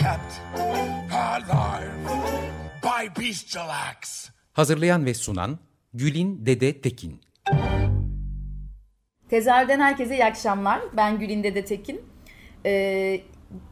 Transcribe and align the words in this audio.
Kept 0.00 0.32
alive 1.12 1.92
by 2.82 3.20
bestial 3.20 3.68
acts. 3.68 4.30
Hazırlayan 4.52 5.06
ve 5.06 5.14
sunan 5.14 5.58
Gülin 5.94 6.46
Dede 6.46 6.80
Tekin. 6.80 7.20
Tezahürden 9.28 9.80
herkese 9.80 10.14
iyi 10.14 10.24
akşamlar. 10.24 10.80
Ben 10.96 11.18
Gülin 11.18 11.42
Dede 11.42 11.64
Tekin. 11.64 12.00
Ee, 12.66 13.20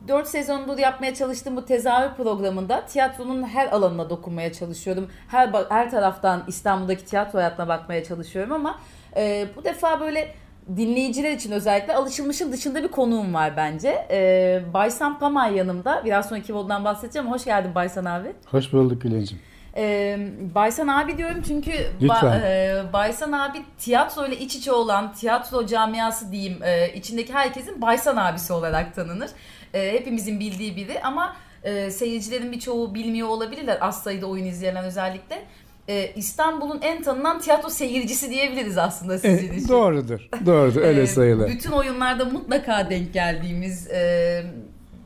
4 0.09 0.28
sezondur 0.28 0.78
yapmaya 0.78 1.14
çalıştığım 1.14 1.56
bu 1.56 1.64
tezahür 1.64 2.16
programında 2.16 2.87
tiyatronun 2.87 3.42
her 3.42 3.66
alanına 3.66 4.10
dokunmaya 4.10 4.52
çalışıyorum. 4.52 5.10
Her 5.29 5.52
her 5.68 5.90
taraftan 5.90 6.45
İstanbul'daki 6.48 7.04
tiyatro 7.04 7.38
hayatına 7.38 7.68
bakmaya 7.68 8.04
çalışıyorum 8.04 8.52
ama 8.52 8.80
e, 9.16 9.46
bu 9.56 9.65
defa 9.65 10.01
böyle 10.01 10.34
dinleyiciler 10.77 11.33
için 11.33 11.53
özellikle 11.53 11.95
alışılmışın 11.95 12.52
dışında 12.52 12.83
bir 12.83 12.88
konuğum 12.88 13.35
var 13.35 13.57
bence. 13.57 14.07
Ee, 14.11 14.61
Baysan 14.75 15.19
Pamay 15.19 15.55
yanımda. 15.57 16.02
Biraz 16.05 16.29
sonra 16.29 16.41
Kivol'dan 16.43 16.85
bahsedeceğim. 16.85 17.30
Hoş 17.30 17.45
geldin 17.45 17.75
Baysan 17.75 18.05
abi. 18.05 18.33
Hoş 18.47 18.73
bulduk 18.73 19.02
Gülencim. 19.02 19.38
Ee, 19.77 20.19
Baysan 20.55 20.88
abi 20.88 21.19
diyorum 21.19 21.43
çünkü. 21.49 21.71
Ba- 22.01 22.41
e, 22.45 22.93
Baysan 22.93 23.33
abi 23.33 23.59
tiyatro 23.79 24.27
ile 24.27 24.38
iç 24.38 24.57
içe 24.57 24.73
olan 24.73 25.13
tiyatro 25.13 25.66
camiası 25.66 26.33
diyeyim 26.33 26.63
e, 26.63 26.93
içindeki 26.95 27.32
herkesin 27.32 27.82
Baysan 27.82 28.16
abisi 28.16 28.53
olarak 28.53 28.95
tanınır. 28.95 29.30
E, 29.75 29.93
hepimizin 29.93 30.41
bildiği 30.41 30.77
biri 30.77 31.01
ama 31.03 31.37
e, 31.65 31.91
seyircilerin 31.91 32.53
birçoğu 32.53 32.95
bilmiyor 32.95 33.29
olabilirler 33.29 33.79
az 33.80 34.03
sayıda 34.03 34.27
oyun 34.27 34.45
izleyen 34.45 34.77
özellikle. 34.77 35.43
E, 35.89 36.13
İstanbul'un 36.17 36.79
en 36.83 37.03
tanınan 37.03 37.41
tiyatro 37.41 37.71
seyircisi 37.71 38.31
diyebiliriz 38.31 38.79
aslında 38.79 39.19
sizin 39.19 39.53
için. 39.53 39.65
E, 39.65 39.69
doğrudur. 39.69 40.21
Doğrudur. 40.47 40.83
Öyle 40.83 41.03
Ee, 41.03 41.07
sayılır. 41.07 41.49
Bütün 41.49 41.71
oyunlarda 41.71 42.25
mutlaka 42.25 42.91
denk 42.91 43.13
geldiğimiz 43.13 43.91
e, 43.91 44.01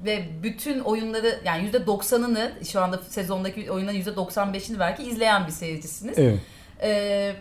ve 0.04 0.22
bütün 0.42 0.80
oyunları 0.80 1.38
yani 1.44 1.70
%90'ını 1.70 2.50
şu 2.72 2.80
anda 2.80 3.00
sezondaki 3.08 3.70
oyunların 3.70 4.00
%95'ini 4.00 4.78
belki 4.78 5.02
izleyen 5.02 5.46
bir 5.46 5.52
seyircisiniz. 5.52 6.18
Evet. 6.18 6.38
Ee, 6.82 7.32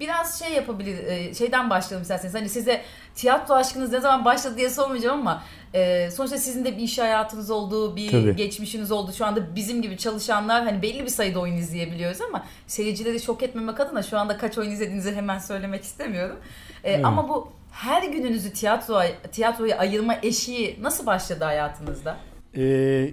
biraz 0.00 0.38
şey 0.38 0.52
yapabilir, 0.52 1.06
e, 1.06 1.34
şeyden 1.34 1.70
başlayalım 1.70 2.02
isterseniz. 2.02 2.34
Hani 2.34 2.48
size 2.48 2.82
tiyatro 3.14 3.54
aşkınız 3.54 3.92
ne 3.92 4.00
zaman 4.00 4.24
başladı 4.24 4.56
diye 4.56 4.70
sormayacağım 4.70 5.20
ama 5.20 5.42
e, 5.74 6.10
sonuçta 6.10 6.38
sizin 6.38 6.64
de 6.64 6.76
bir 6.76 6.82
iş 6.82 6.98
hayatınız 6.98 7.50
olduğu, 7.50 7.96
bir 7.96 8.10
Tabii. 8.10 8.36
geçmişiniz 8.36 8.92
oldu. 8.92 9.12
Şu 9.12 9.26
anda 9.26 9.56
bizim 9.56 9.82
gibi 9.82 9.96
çalışanlar 9.96 10.64
hani 10.64 10.82
belli 10.82 11.02
bir 11.02 11.08
sayıda 11.08 11.40
oyun 11.40 11.56
izleyebiliyoruz 11.56 12.20
ama 12.20 12.44
seyircileri 12.66 13.20
şok 13.20 13.42
etmemek 13.42 13.80
adına 13.80 14.02
şu 14.02 14.18
anda 14.18 14.36
kaç 14.38 14.58
oyun 14.58 14.70
izlediğinizi 14.70 15.14
hemen 15.14 15.38
söylemek 15.38 15.82
istemiyorum. 15.82 16.36
E, 16.84 16.92
Evet. 16.92 17.04
Ama 17.04 17.28
bu 17.28 17.52
her 17.72 18.02
gününüzü 18.02 18.52
tiyatro 18.52 19.00
tiyatroya 19.32 19.78
ayırma 19.78 20.16
eşiği 20.22 20.78
nasıl 20.82 21.06
başladı 21.06 21.44
hayatınızda? 21.44 22.16
Ee, 22.56 23.10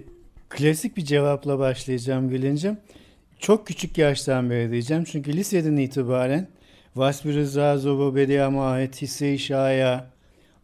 klasik 0.48 0.96
bir 0.96 1.04
cevapla 1.04 1.58
başlayacağım 1.58 2.28
Gülencim. 2.28 2.78
Çok 3.38 3.66
küçük 3.66 3.98
yaştan 3.98 4.50
beri 4.50 4.70
diyeceğim. 4.70 5.04
Çünkü 5.04 5.32
liseden 5.32 5.76
itibaren 5.76 6.48
Vasfi 6.96 7.34
Rıza 7.34 7.78
Zobo, 7.78 8.16
Bediye 8.16 8.48
Mahet, 8.48 9.02
Hisse 9.02 9.38
Şaya, 9.38 10.06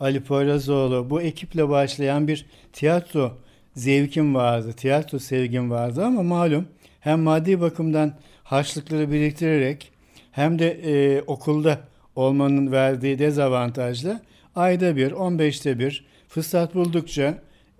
Ali 0.00 0.20
Poyrazoğlu 0.20 1.10
bu 1.10 1.20
ekiple 1.22 1.68
başlayan 1.68 2.28
bir 2.28 2.46
tiyatro 2.72 3.32
zevkim 3.74 4.34
vardı. 4.34 4.72
Tiyatro 4.72 5.18
sevgim 5.18 5.70
vardı 5.70 6.04
ama 6.04 6.22
malum 6.22 6.68
hem 7.00 7.20
maddi 7.20 7.60
bakımdan 7.60 8.12
harçlıkları 8.44 9.10
biriktirerek 9.12 9.92
hem 10.32 10.58
de 10.58 10.70
e, 10.70 11.22
okulda 11.22 11.80
olmanın 12.16 12.72
verdiği 12.72 13.18
dezavantajla 13.18 14.20
ayda 14.56 14.96
bir, 14.96 15.10
15'te 15.12 15.78
bir 15.78 16.04
fırsat 16.28 16.74
buldukça 16.74 17.38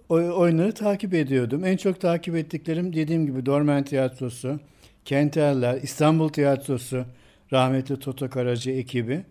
oy- 0.09 0.31
oyunları 0.31 0.73
takip 0.73 1.15
ediyordum. 1.15 1.65
En 1.65 1.77
çok 1.77 2.01
takip 2.01 2.37
ettiklerim 2.37 2.93
dediğim 2.93 3.27
gibi 3.27 3.47
Dormen 3.47 3.83
Tiyatrosu, 3.85 4.61
Kenterler, 5.05 5.83
İstanbul 5.83 6.29
Tiyatrosu, 6.29 7.05
rahmetli 7.53 7.97
Toto 7.99 8.31
Karaca 8.31 8.73
ekibi. 8.73 9.23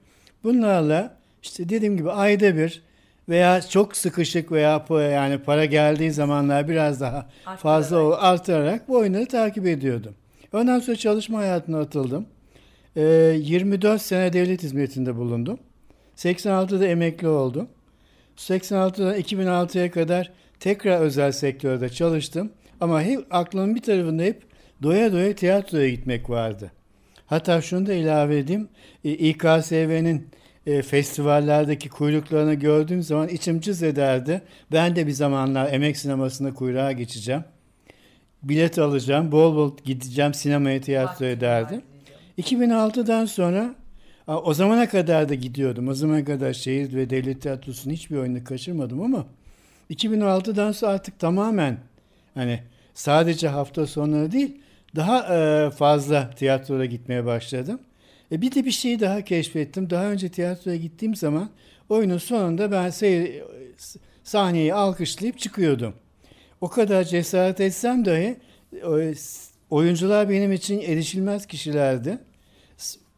Bunlarla 0.44 1.18
işte 1.44 1.70
dediğim 1.70 1.98
gibi 1.98 2.12
ayda 2.12 2.58
bir 2.58 2.82
veya 3.30 3.62
çok 3.62 3.98
sıkışık 3.98 4.52
veya 4.52 4.86
yani 5.12 5.38
para 5.38 5.66
geldiği 5.66 6.12
zamanlar 6.12 6.68
biraz 6.70 7.02
daha 7.02 7.30
fazla 7.58 7.98
ol- 8.00 8.16
artırarak 8.20 8.88
bu 8.90 8.98
oyunları 8.98 9.26
takip 9.26 9.68
ediyordum. 9.68 10.16
Ondan 10.54 10.80
sonra 10.80 10.98
çalışma 10.98 11.40
hayatına 11.40 11.80
atıldım. 11.80 12.26
Ee, 12.96 13.02
24 13.40 14.02
sene 14.02 14.34
devlet 14.34 14.64
hizmetinde 14.64 15.16
bulundum. 15.16 15.60
86'da 16.18 16.88
emekli 16.88 17.28
oldum. 17.28 17.68
86'dan 18.38 19.16
2006'ya 19.20 19.92
kadar 19.92 20.32
tekrar 20.60 21.00
özel 21.02 21.32
sektörde 21.32 21.90
çalıştım. 21.90 22.52
Ama 22.82 23.02
hep 23.02 23.26
aklımın 23.32 23.76
bir 23.76 23.82
tarafında 23.82 24.24
hep 24.24 24.42
doya 24.84 25.14
doya 25.14 25.36
tiyatroya 25.36 25.90
gitmek 25.90 26.30
vardı. 26.30 26.72
Hatta 27.26 27.62
şunu 27.62 27.86
da 27.86 27.94
ilave 27.94 28.38
edeyim. 28.38 28.70
E, 29.04 29.12
İKSV'nin 29.12 30.30
e, 30.66 30.82
festivallerdeki 30.82 31.90
kuyruklarını 31.90 32.54
gördüğüm 32.54 33.04
zaman 33.04 33.28
içim 33.28 33.60
cız 33.60 33.84
ederdi. 33.84 34.42
Ben 34.72 34.96
de 34.96 35.08
bir 35.08 35.12
zamanlar 35.12 35.74
emek 35.74 35.98
sinemasında 35.98 36.54
kuyruğa 36.54 36.92
geçeceğim. 36.92 37.44
Bilet 38.44 38.80
alacağım, 38.80 39.32
bol 39.32 39.56
bol 39.56 39.78
gideceğim 39.86 40.34
sinemaya, 40.34 40.82
tiyatroya 40.82 41.42
derdim. 41.42 41.82
2006'dan 42.38 43.26
sonra 43.26 43.76
o 44.28 44.54
zamana 44.54 44.90
kadar 44.90 45.30
da 45.30 45.34
gidiyordum. 45.34 45.88
O 45.88 45.94
zamana 45.94 46.26
kadar 46.26 46.54
şehir 46.54 46.94
ve 46.94 47.10
devlet 47.10 47.42
tiyatrosunun 47.42 47.94
hiçbir 47.94 48.18
oyunu 48.18 48.44
kaçırmadım 48.44 49.02
ama 49.02 49.26
2006'dan 49.92 50.72
sonra 50.72 50.92
artık 50.92 51.20
tamamen 51.20 51.78
hani 52.34 52.60
sadece 52.94 53.48
hafta 53.48 53.88
sonları 53.88 54.32
değil 54.32 54.58
daha 54.96 55.36
e, 55.36 55.70
fazla 55.70 56.30
tiyatroya 56.30 56.86
gitmeye 56.86 57.26
başladım. 57.26 57.80
E, 58.32 58.42
bir 58.42 58.56
de 58.56 58.66
bir 58.66 58.72
şeyi 58.72 59.00
daha 59.00 59.22
keşfettim. 59.22 59.90
Daha 59.90 60.06
önce 60.06 60.30
tiyatroya 60.30 60.78
gittiğim 60.78 61.16
zaman 61.16 61.50
oyunun 61.90 62.18
sonunda 62.18 62.72
ben 62.72 62.90
seyir, 62.90 63.44
sahneyi 64.24 64.74
alkışlayıp 64.74 65.40
çıkıyordum. 65.40 65.94
O 66.62 66.68
kadar 66.68 67.04
cesaret 67.04 67.62
etsem 67.62 68.06
dahi 68.06 68.38
oyuncular 69.70 70.30
benim 70.30 70.52
için 70.52 70.80
erişilmez 70.80 71.46
kişilerdi. 71.46 72.18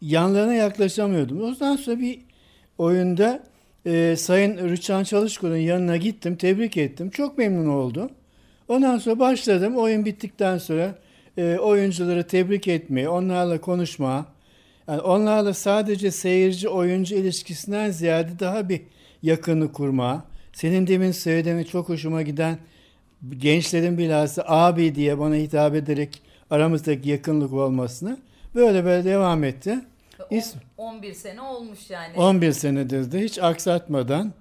Yanlarına 0.02 0.54
yaklaşamıyordum. 0.54 1.42
Ondan 1.42 1.76
sonra 1.76 2.00
bir 2.00 2.20
oyunda 2.78 3.44
e, 3.86 4.16
Sayın 4.18 4.70
Rüçhan 4.70 5.04
Çalışkur'un 5.04 5.58
yanına 5.58 5.98
gittim, 5.98 6.36
tebrik 6.36 6.78
ettim. 6.78 7.10
Çok 7.10 7.38
memnun 7.38 7.68
oldum. 7.68 8.10
Ondan 8.68 8.98
sonra 8.98 9.20
başladım. 9.20 9.76
Oyun 9.76 10.06
bittikten 10.06 10.58
sonra 10.58 10.96
e, 11.38 11.58
oyuncuları 11.58 12.28
tebrik 12.28 12.68
etmeye, 12.68 13.10
onlarla 13.10 13.62
konuşma, 13.62 14.26
yani 14.88 15.02
onlarla 15.02 15.54
sadece 15.54 16.12
seyirci 16.12 16.70
oyuncu 16.70 17.16
ilişkisinden 17.16 17.92
ziyade 17.92 18.40
daha 18.40 18.70
bir 18.70 18.82
yakını 19.24 19.72
kurma. 19.72 20.26
Senin 20.54 20.88
demin 20.88 21.12
söylediğin 21.12 21.64
çok 21.64 21.90
hoşuma 21.90 22.22
giden 22.22 22.58
gençlerin 23.38 23.98
bilhassa 23.98 24.44
abi 24.48 24.96
diye 24.96 25.20
bana 25.20 25.36
hitap 25.36 25.76
ederek 25.76 26.22
aramızdaki 26.50 27.10
yakınlık 27.10 27.54
olmasını 27.54 28.18
böyle 28.56 28.86
böyle 28.86 29.04
devam 29.06 29.44
etti. 29.44 29.80
İs- 30.32 30.54
On- 30.78 30.88
11 30.98 31.14
sene 31.14 31.42
olmuş 31.42 31.90
yani. 31.90 32.18
11 32.18 32.52
senedir 32.52 33.12
de 33.12 33.20
hiç 33.24 33.40
aksatmadan 33.40 34.34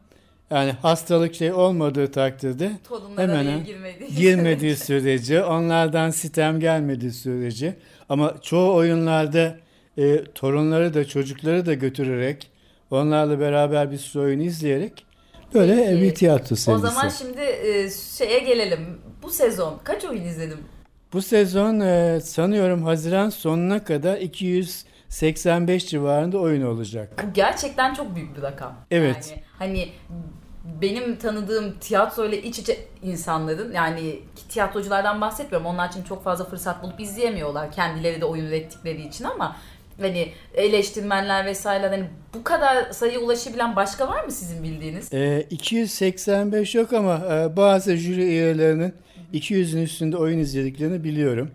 yani 0.51 0.73
hastalık 0.73 1.35
şey 1.35 1.53
olmadığı 1.53 2.11
takdirde 2.13 2.71
Torunlara 2.89 3.39
hemen 3.39 3.65
girmediği 3.65 4.15
girmediği 4.15 4.77
sürece 4.77 5.45
onlardan 5.45 6.11
sitem 6.11 6.61
gelmediği 6.61 7.13
sürece 7.13 7.77
ama 8.09 8.35
çoğu 8.43 8.75
oyunlarda 8.75 9.57
e, 9.99 10.25
torunları 10.25 10.95
da 10.95 11.05
çocukları 11.05 11.67
da 11.67 11.75
götürerek 11.75 12.51
onlarla 12.91 13.41
beraber 13.41 13.91
bir 13.91 13.99
sürü 13.99 14.23
oyun 14.23 14.41
izleyerek 14.41 15.07
böyle 15.55 15.87
Peki. 15.87 16.03
bir 16.03 16.15
tiyatro 16.15 16.53
O 16.55 16.57
serisi. 16.57 16.83
zaman 16.83 17.09
şimdi 17.09 17.41
e, 17.41 17.91
şeye 17.91 18.39
gelelim. 18.39 18.81
Bu 19.23 19.31
sezon 19.31 19.81
kaç 19.85 20.05
oyun 20.05 20.23
izledim? 20.25 20.59
Bu 21.13 21.23
sezon 21.23 21.81
e, 21.81 22.21
sanıyorum 22.21 22.83
Haziran 22.83 23.31
sonuna 23.31 23.85
kadar 23.85 24.17
285 24.19 25.87
civarında 25.89 26.39
oyun 26.39 26.63
olacak. 26.63 27.25
Bu 27.29 27.33
gerçekten 27.33 27.95
çok 27.95 28.15
büyük 28.17 28.37
bir 28.37 28.43
rakam. 28.43 28.75
Evet. 28.91 29.29
Yani 29.31 29.43
hani 29.59 29.89
benim 30.83 31.17
tanıdığım 31.17 31.79
tiyatro 31.81 32.27
ile 32.27 32.43
iç 32.43 32.59
içe 32.59 32.79
insanların 33.03 33.73
yani 33.73 34.21
tiyatroculardan 34.49 35.21
bahsetmiyorum. 35.21 35.67
Onlar 35.67 35.89
için 35.89 36.03
çok 36.03 36.25
fazla 36.25 36.45
fırsat 36.45 36.83
bulup 36.83 37.01
izleyemiyorlar. 37.01 37.73
Kendileri 37.73 38.21
de 38.21 38.25
oyun 38.25 38.45
ürettikleri 38.45 39.03
için 39.03 39.25
ama 39.25 39.57
hani 40.01 40.29
eleştirmenler 40.55 41.47
vesaire 41.47 41.89
hani 41.89 42.05
bu 42.35 42.45
kadar 42.45 42.91
sayıya 42.91 43.21
ulaşabilen 43.21 43.77
başka 43.77 44.09
var 44.09 44.25
mı 44.25 44.31
sizin 44.33 44.63
bildiğiniz? 44.63 45.15
E, 45.15 45.47
285 45.51 46.75
yok 46.75 46.93
ama 46.93 47.23
e, 47.31 47.57
bazı 47.57 47.97
jüri 47.97 48.23
üyelerinin 48.23 48.95
200'ün 49.35 49.83
üstünde 49.83 50.17
oyun 50.17 50.39
izlediklerini 50.39 51.05
biliyorum. 51.05 51.51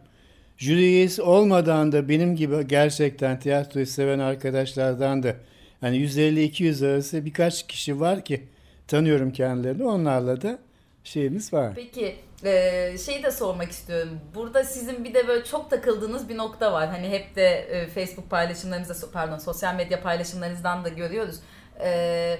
Jüri 0.57 0.79
üyesi 0.79 1.21
olmadan 1.21 1.91
da 1.91 2.09
benim 2.09 2.35
gibi 2.35 2.67
gerçekten 2.67 3.39
tiyatroyu 3.39 3.85
seven 3.85 4.19
arkadaşlardan 4.19 5.23
da 5.23 5.35
hani 5.81 5.97
150-200 5.97 6.87
arası 6.87 7.25
birkaç 7.25 7.67
kişi 7.67 7.99
var 7.99 8.25
ki 8.25 8.47
tanıyorum 8.87 9.31
kendilerini. 9.31 9.83
Onlarla 9.83 10.41
da 10.41 10.59
şeyimiz 11.03 11.53
var. 11.53 11.73
Peki 11.75 12.15
e, 12.43 12.97
şeyi 13.05 13.23
de 13.23 13.31
sormak 13.31 13.71
istiyorum. 13.71 14.19
Burada 14.35 14.63
sizin 14.63 15.03
bir 15.03 15.13
de 15.13 15.27
böyle 15.27 15.45
çok 15.45 15.69
takıldığınız 15.69 16.29
bir 16.29 16.37
nokta 16.37 16.73
var. 16.73 16.89
Hani 16.89 17.09
hep 17.09 17.35
de 17.35 17.47
e, 17.47 17.87
Facebook 17.87 18.29
paylaşımlarınızda 18.29 19.11
pardon 19.13 19.37
sosyal 19.37 19.75
medya 19.75 20.01
paylaşımlarınızdan 20.01 20.85
da 20.85 20.89
görüyoruz. 20.89 21.35
E, 21.83 22.37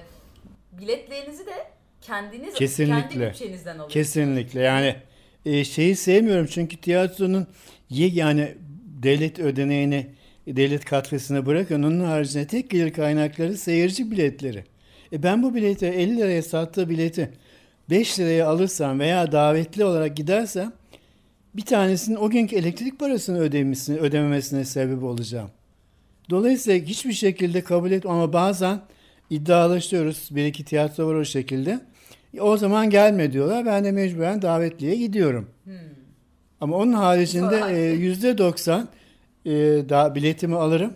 biletlerinizi 0.71 1.45
de 1.45 1.53
kendiniz 2.01 2.53
Kesinlikle. 2.53 3.09
kendi 3.09 3.19
bütçenizden 3.19 3.71
alıyorsunuz. 3.71 3.93
Kesinlikle 3.93 4.61
yani 4.61 4.95
e, 5.45 5.63
şeyi 5.63 5.95
sevmiyorum 5.95 6.45
çünkü 6.45 6.77
tiyatronun 6.77 7.47
yani 7.89 8.57
devlet 9.03 9.39
ödeneğini 9.39 10.07
devlet 10.47 10.85
katkısına 10.85 11.45
bırakın 11.45 11.83
onun 11.83 11.99
haricinde 11.99 12.47
tek 12.47 12.69
gelir 12.69 12.93
kaynakları 12.93 13.57
seyirci 13.57 14.11
biletleri. 14.11 14.63
E 15.13 15.23
ben 15.23 15.43
bu 15.43 15.55
bileti 15.55 15.85
50 15.85 16.17
liraya 16.17 16.43
sattığı 16.43 16.89
bileti 16.89 17.31
5 17.89 18.19
liraya 18.19 18.47
alırsam 18.47 18.99
veya 18.99 19.31
davetli 19.31 19.85
olarak 19.85 20.17
gidersem 20.17 20.73
bir 21.53 21.61
tanesinin 21.61 22.15
o 22.15 22.29
günkü 22.29 22.55
elektrik 22.55 22.99
parasını 22.99 23.39
ödemesine, 23.39 23.97
ödememesine 23.97 24.65
sebep 24.65 25.03
olacağım. 25.03 25.49
Dolayısıyla 26.29 26.85
hiçbir 26.85 27.13
şekilde 27.13 27.63
kabul 27.63 27.91
et 27.91 28.05
ama 28.05 28.33
bazen 28.33 28.81
iddialaşıyoruz. 29.29 30.29
Bir 30.31 30.45
iki 30.45 30.65
tiyatro 30.65 31.07
var 31.07 31.15
o 31.15 31.25
şekilde. 31.25 31.79
O 32.39 32.57
zaman 32.57 32.89
gelme 32.89 33.33
diyorlar. 33.33 33.65
Ben 33.65 33.83
de 33.83 33.91
mecburen 33.91 34.41
davetliye 34.41 34.95
gidiyorum. 34.95 35.49
Ama 36.61 36.77
onun 36.77 36.93
haricinde 36.93 37.61
e, 37.69 37.91
yüzde 37.91 38.37
doksan 38.37 38.87
e, 39.45 39.51
daha 39.89 40.15
biletimi 40.15 40.55
alırım. 40.55 40.93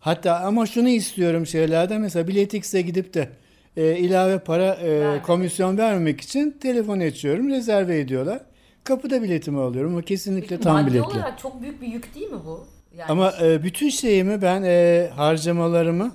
Hatta 0.00 0.40
ama 0.40 0.66
şunu 0.66 0.88
istiyorum 0.88 1.46
şeylerden 1.46 2.00
mesela 2.00 2.28
biletix'e 2.28 2.80
gidip 2.82 3.14
de 3.14 3.28
e, 3.76 3.96
ilave 3.96 4.38
para 4.38 4.74
e, 4.74 5.22
komisyon 5.22 5.78
vermemek 5.78 6.20
için 6.20 6.50
telefon 6.60 7.00
açıyorum. 7.00 7.50
Rezerve 7.50 7.98
ediyorlar. 8.00 8.40
Kapıda 8.84 9.22
biletimi 9.22 9.60
alıyorum 9.60 9.92
ama 9.92 10.02
kesinlikle 10.02 10.60
tam 10.60 10.74
Maddi 10.76 10.86
biletli. 10.90 11.06
olarak 11.06 11.38
çok 11.38 11.62
büyük 11.62 11.82
bir 11.82 11.86
yük 11.86 12.14
değil 12.14 12.30
mi 12.30 12.38
bu? 12.46 12.66
Yani 12.98 13.10
Ama 13.10 13.32
e, 13.42 13.62
bütün 13.62 13.88
şeyimi 13.88 14.42
ben 14.42 14.62
e, 14.62 15.08
harcamalarımı 15.16 16.12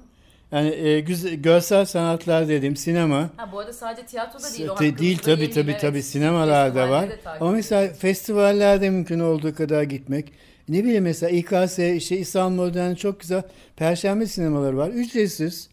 yani 0.51 0.69
e, 0.69 0.99
güzel, 0.99 1.33
görsel 1.33 1.85
sanatlar 1.85 2.47
dediğim 2.47 2.75
sinema 2.75 3.29
ha, 3.37 3.49
bu 3.51 3.59
arada 3.59 3.73
sadece 3.73 4.05
tiyatroda 4.05 4.53
değil. 4.57 4.69
o 4.69 4.71
hakkınızda 4.71 4.97
değil 4.97 5.17
tabii 5.17 5.49
tabii 5.49 5.71
evet. 5.71 5.81
tabii 5.81 6.03
sinemalarda 6.03 6.89
var. 6.89 7.09
De 7.09 7.19
Ama 7.39 7.51
mesela 7.51 7.93
festivallerde 7.93 8.89
mümkün 8.89 9.19
olduğu 9.19 9.55
kadar 9.55 9.83
gitmek. 9.83 10.31
Ne 10.69 10.83
bileyim 10.83 11.03
mesela 11.03 11.29
İKS 11.29 11.79
işte 11.79 12.17
İstanbul 12.17 12.55
Modern 12.55 12.93
çok 12.93 13.19
güzel 13.19 13.43
perşembe 13.75 14.25
sinemaları 14.25 14.77
var. 14.77 14.89
Ücretsiz. 14.89 15.69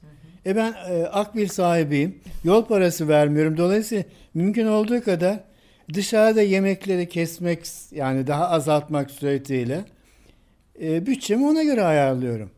E 0.46 0.56
ben 0.56 0.74
e, 0.90 1.06
akbil 1.06 1.48
sahibiyim. 1.48 2.20
Yol 2.44 2.64
parası 2.64 3.08
vermiyorum. 3.08 3.56
Dolayısıyla 3.56 4.04
mümkün 4.34 4.66
olduğu 4.66 5.04
kadar 5.04 5.40
dışarıda 5.94 6.42
yemekleri 6.42 7.08
kesmek 7.08 7.66
yani 7.90 8.26
daha 8.26 8.48
azaltmak 8.48 9.10
suretiyle 9.10 9.84
e, 10.82 11.06
bütçemi 11.06 11.46
ona 11.46 11.62
göre 11.62 11.82
ayarlıyorum. 11.82 12.50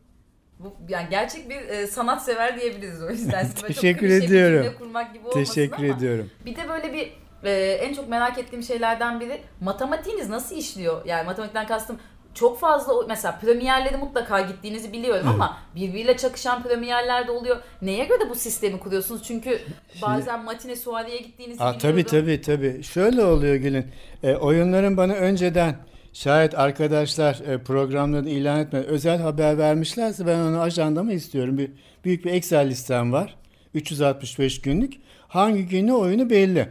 Bu, 0.59 0.73
yani 0.89 1.07
gerçek 1.09 1.49
bir 1.49 1.55
e, 1.55 1.87
sanatsever 1.87 2.59
diyebiliriz 2.59 3.01
o 3.03 3.09
yüzden. 3.09 3.47
Çok 3.59 3.67
Teşekkür 3.67 4.09
bir 4.09 4.23
ediyorum. 4.23 4.63
cümle 4.63 4.77
kurmak 4.77 5.13
gibi 5.13 5.23
Teşekkür 5.33 5.83
ama 5.83 5.97
ediyorum. 5.97 6.29
Bir 6.45 6.55
de 6.55 6.69
böyle 6.69 6.93
bir 6.93 7.11
e, 7.43 7.51
en 7.73 7.93
çok 7.93 8.09
merak 8.09 8.39
ettiğim 8.39 8.63
şeylerden 8.63 9.19
biri 9.19 9.41
matematiğiniz 9.61 10.29
nasıl 10.29 10.55
işliyor? 10.55 11.05
Yani 11.05 11.25
matematikten 11.25 11.67
kastım 11.67 11.99
çok 12.33 12.59
fazla 12.59 12.93
mesela 13.07 13.39
premierleri 13.41 13.97
mutlaka 13.97 14.41
gittiğinizi 14.41 14.93
biliyorum 14.93 15.27
ama 15.27 15.57
birbiriyle 15.75 16.17
çakışan 16.17 16.63
premierler 16.63 17.27
de 17.27 17.31
oluyor. 17.31 17.57
Neye 17.81 18.05
göre 18.05 18.29
bu 18.29 18.35
sistemi 18.35 18.79
kuruyorsunuz? 18.79 19.23
Çünkü 19.23 19.59
bazen 20.01 20.43
matine 20.43 20.75
suadiye 20.75 21.17
gittiğinizi 21.17 21.63
Aa, 21.63 21.73
biliyorum. 21.73 21.79
tabii 21.79 22.05
tabii 22.05 22.41
tabii. 22.41 22.83
Şöyle 22.83 23.23
oluyor 23.25 23.55
Gül'ün. 23.55 23.85
E, 24.23 24.35
oyunların 24.35 24.97
bana 24.97 25.13
önceden 25.13 25.75
şayet 26.13 26.59
arkadaşlar 26.59 27.39
e, 27.47 27.57
programları 27.57 28.29
ilan 28.29 28.59
etmeden 28.59 28.85
özel 28.87 29.21
haber 29.21 29.57
vermişlerse 29.57 30.27
ben 30.27 30.39
onu 30.39 30.61
ajandama 30.61 31.13
istiyorum. 31.13 31.57
Bir, 31.57 31.71
büyük 32.05 32.25
bir 32.25 32.31
Excel 32.33 32.67
listem 32.69 33.13
var. 33.13 33.35
365 33.73 34.61
günlük. 34.61 34.93
Hangi 35.27 35.65
günü 35.67 35.93
oyunu 35.93 36.29
belli. 36.29 36.69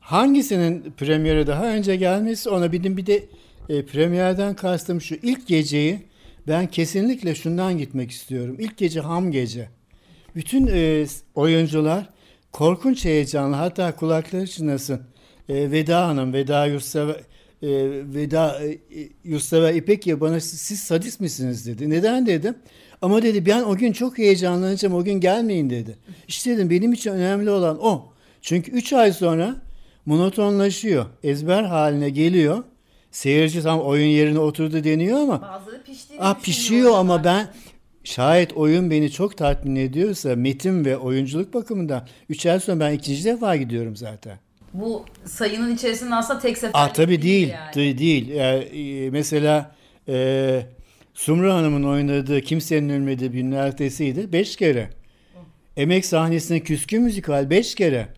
Hangisinin 0.00 0.92
premieri 0.96 1.46
daha 1.46 1.66
önce 1.66 1.96
gelmesi 1.96 2.50
ona 2.50 2.72
bildim. 2.72 2.96
Bir 2.96 3.06
de 3.06 3.24
e, 3.68 3.86
premierden 3.86 4.56
kastım 4.56 5.00
şu 5.00 5.14
ilk 5.14 5.46
geceyi 5.46 6.02
ben 6.48 6.66
kesinlikle 6.66 7.34
şundan 7.34 7.78
gitmek 7.78 8.10
istiyorum. 8.10 8.56
İlk 8.58 8.76
gece 8.76 9.00
ham 9.00 9.32
gece. 9.32 9.68
Bütün 10.36 10.66
e, 10.66 11.06
oyuncular 11.34 12.08
korkunç 12.52 13.04
heyecanlı 13.04 13.56
hatta 13.56 13.96
kulakları 13.96 14.46
çınlasın. 14.46 15.00
E, 15.48 15.70
Veda 15.70 16.08
Hanım, 16.08 16.32
Veda 16.32 16.66
Yurtsever, 16.66 17.14
e, 17.62 17.68
Veda 18.14 18.60
e, 18.64 18.78
Yurtsever 19.24 19.74
İpek 19.74 20.06
ya 20.06 20.20
bana 20.20 20.40
siz, 20.40 20.60
siz 20.60 20.80
sadist 20.80 21.20
misiniz 21.20 21.66
dedi. 21.66 21.90
Neden 21.90 22.26
dedim. 22.26 22.54
Ama 23.02 23.22
dedi 23.22 23.46
ben 23.46 23.62
o 23.62 23.76
gün 23.76 23.92
çok 23.92 24.18
heyecanlanacağım 24.18 24.94
o 24.94 25.04
gün 25.04 25.20
gelmeyin 25.20 25.70
dedi. 25.70 25.96
İşte 26.28 26.50
dedim 26.50 26.70
benim 26.70 26.92
için 26.92 27.10
önemli 27.10 27.50
olan 27.50 27.78
o. 27.80 28.12
Çünkü 28.42 28.70
3 28.70 28.92
ay 28.92 29.12
sonra 29.12 29.56
monotonlaşıyor. 30.06 31.06
Ezber 31.22 31.62
haline 31.62 32.10
geliyor. 32.10 32.64
Seyirci 33.14 33.62
tam 33.62 33.80
oyun 33.80 34.06
yerine 34.06 34.38
oturdu 34.38 34.84
deniyor 34.84 35.20
ama 35.20 35.42
Bazıları 35.42 35.82
piştiğini 35.82 36.22
Ah 36.22 36.40
pişiyor 36.42 36.98
ama 36.98 37.24
ben 37.24 37.48
şayet 38.04 38.52
oyun 38.52 38.90
beni 38.90 39.10
çok 39.10 39.36
tatmin 39.36 39.76
ediyorsa 39.76 40.36
metin 40.36 40.84
ve 40.84 40.96
oyunculuk 40.96 41.54
bakımından 41.54 42.06
3 42.28 42.46
ay 42.46 42.60
sonra 42.60 42.80
ben 42.80 42.92
ikinci 42.92 43.24
defa 43.24 43.56
gidiyorum 43.56 43.96
zaten. 43.96 44.38
Bu 44.72 45.04
sayının 45.24 45.74
içerisinde 45.74 46.14
aslında 46.14 46.40
tek 46.40 46.58
seferlik 46.58 46.76
Ah 46.76 46.94
tabii 46.94 47.22
değil. 47.22 47.48
yani. 47.48 47.74
Değil. 47.74 47.98
değil. 47.98 48.28
Yani, 48.28 48.64
e, 48.64 49.10
mesela 49.10 49.74
e, 50.08 50.66
Sumru 51.14 51.52
Hanım'ın 51.52 51.84
oynadığı 51.84 52.40
Kimsenin 52.40 52.88
Ölmediği 52.88 53.32
bir 53.32 53.52
Ertesi'ydi. 53.52 54.32
5 54.32 54.56
kere. 54.56 54.90
Emek 55.76 56.06
sahnesinde 56.06 56.60
küskün 56.60 57.02
müzikal 57.02 57.50
5 57.50 57.74
kere. 57.74 58.08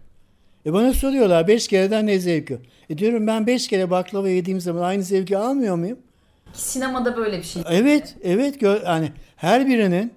E 0.66 0.72
bana 0.72 0.92
soruyorlar 0.92 1.48
5 1.48 1.68
kereden 1.68 2.06
ne 2.06 2.18
zevki? 2.18 2.58
E 2.90 2.98
diyorum 2.98 3.26
ben 3.26 3.46
5 3.46 3.68
kere 3.68 3.90
baklava 3.90 4.28
yediğim 4.28 4.60
zaman 4.60 4.82
aynı 4.82 5.02
zevki 5.02 5.38
almıyor 5.38 5.76
muyum? 5.76 5.98
Sinemada 6.52 7.16
böyle 7.16 7.38
bir 7.38 7.42
şey. 7.42 7.62
Evet, 7.70 8.14
evet. 8.22 8.62
Yani 8.62 9.12
her 9.36 9.66
birinin 9.66 10.12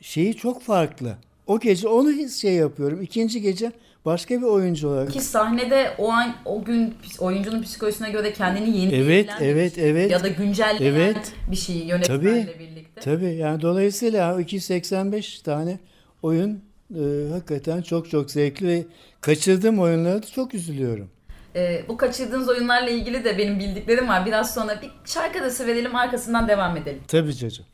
şeyi 0.00 0.34
çok 0.36 0.62
farklı. 0.62 1.16
O 1.46 1.60
gece 1.60 1.88
onu 1.88 2.28
şey 2.28 2.52
yapıyorum. 2.52 3.02
İkinci 3.02 3.40
gece 3.40 3.72
başka 4.04 4.34
bir 4.34 4.46
oyuncu 4.46 4.88
olarak. 4.88 5.12
Ki 5.12 5.20
sahnede 5.20 5.90
o 5.98 6.10
an 6.10 6.34
o 6.44 6.64
gün 6.64 6.94
oyuncunun 7.18 7.62
psikolojisine 7.62 8.10
göre 8.10 8.32
kendini 8.32 8.78
yeni 8.78 8.94
Evet, 8.94 9.30
evet, 9.40 9.78
evet. 9.78 10.10
ya 10.10 10.22
da 10.22 10.28
güncelleyen 10.28 10.94
Evet. 10.94 11.32
bir 11.50 11.56
şey 11.56 11.76
yönetmenle 11.76 12.20
Tabii. 12.20 12.58
birlikte. 12.58 13.00
Tabii 13.00 13.34
yani 13.34 13.62
dolayısıyla 13.62 14.40
285 14.40 15.40
tane 15.40 15.78
oyun 16.22 16.62
e, 16.96 17.32
hakikaten 17.32 17.82
çok 17.82 18.10
çok 18.10 18.30
zevkli 18.30 18.68
ve 18.68 18.84
kaçırdığım 19.20 19.80
oyunlara 19.80 20.22
da 20.22 20.26
çok 20.26 20.54
üzülüyorum. 20.54 21.10
Ee, 21.56 21.84
bu 21.88 21.96
kaçırdığınız 21.96 22.48
oyunlarla 22.48 22.90
ilgili 22.90 23.24
de 23.24 23.38
benim 23.38 23.58
bildiklerim 23.58 24.08
var. 24.08 24.26
Biraz 24.26 24.54
sonra 24.54 24.82
bir 24.82 24.90
şarkı 25.04 25.38
arası 25.38 25.66
verelim 25.66 25.96
arkasından 25.96 26.48
devam 26.48 26.76
edelim. 26.76 27.00
Tabii 27.08 27.36
çocuğum. 27.36 27.64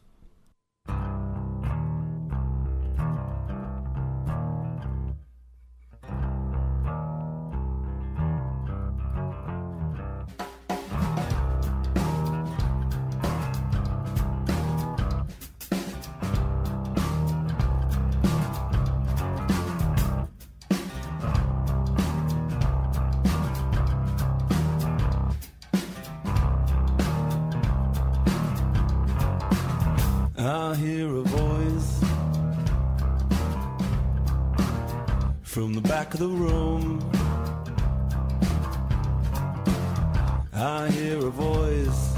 I 40.68 40.90
hear 40.90 41.16
a 41.16 41.30
voice 41.30 42.12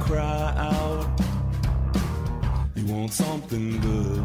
cry 0.00 0.52
out, 0.56 1.06
You 2.74 2.92
want 2.92 3.12
something 3.12 3.80
good? 3.80 4.24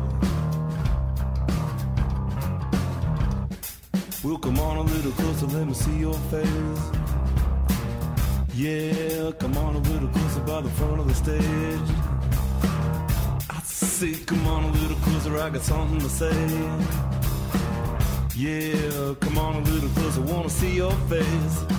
Well, 4.23 4.39
come 4.39 4.57
on 4.59 4.77
a 4.77 4.81
little 4.81 5.11
closer, 5.11 5.45
let 5.45 5.67
me 5.67 5.75
see 5.75 5.97
your 5.97 6.19
face. 6.33 6.83
Yeah, 8.55 9.31
come 9.37 9.55
on 9.55 9.75
a 9.75 9.79
little 9.91 10.09
closer 10.09 10.41
by 10.41 10.61
the 10.61 10.69
front 10.69 10.99
of 11.01 11.07
the 11.07 11.13
stage. 11.13 11.89
I 13.51 13.59
say, 13.63 14.13
come 14.25 14.47
on 14.47 14.63
a 14.63 14.71
little 14.71 14.97
closer, 14.97 15.37
I 15.37 15.49
got 15.51 15.61
something 15.61 15.99
to 15.99 16.09
say. 16.09 16.39
Yeah, 18.35 19.13
come 19.19 19.37
on 19.37 19.57
a 19.57 19.61
little 19.61 19.89
closer, 19.89 20.21
wanna 20.21 20.49
see 20.49 20.75
your 20.75 20.93
face. 21.07 21.78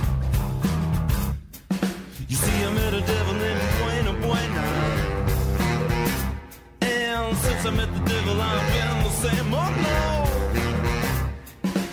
I 7.70 7.72
met 7.72 7.94
the 7.94 8.00
devil, 8.00 8.40
I've 8.40 8.66
been 8.72 9.04
the 9.04 9.10
same, 9.10 9.54
oh 9.54 9.70
no. 9.86 10.00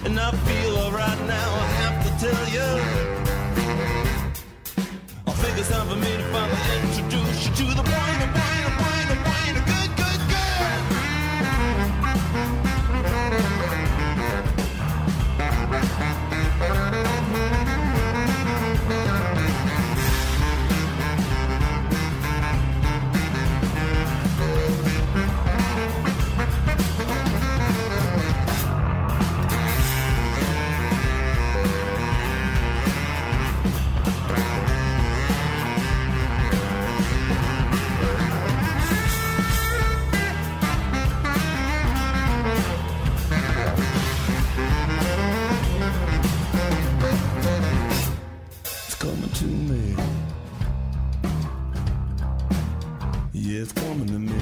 And 0.05 0.19
I 0.19 0.31
feel 0.31 0.75
alright 0.75 1.19
now, 1.27 1.49
I 1.63 1.65
have 1.81 1.97
to 2.05 2.11
tell 2.25 2.45
you. 2.57 2.69
I 5.27 5.31
think 5.41 5.53
it's 5.59 5.69
time 5.69 5.87
for 5.87 5.95
me 5.95 6.17
to 6.17 6.23
finally 6.33 6.77
introduce 6.81 7.45
you 7.45 7.51
to 7.57 7.65
the 7.75 7.83
Buena 7.83 8.16
to 49.37 49.45
me. 49.45 49.95
Yeah, 53.33 53.61
it's 53.61 53.71
coming 53.71 54.07
to 54.07 54.17
me. 54.17 54.41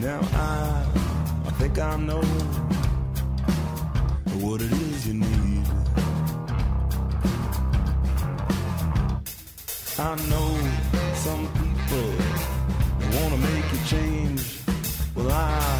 Now 0.00 0.20
I, 0.32 0.86
I 1.46 1.50
think 1.58 1.78
I 1.78 1.96
know 1.98 2.22
what 4.42 4.60
it 4.60 4.72
is 4.72 5.06
you 5.06 5.14
need. 5.14 5.66
I 9.98 10.16
know 10.30 10.50
some 11.14 11.46
people 11.60 12.10
wanna 13.14 13.36
make 13.36 13.72
you 13.72 13.78
change. 13.86 14.58
Well, 15.14 15.30
I, 15.30 15.60
I 15.60 15.73